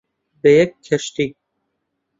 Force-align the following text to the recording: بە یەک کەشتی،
بە 0.41 0.51
یەک 0.59 0.71
کەشتی، 0.85 1.29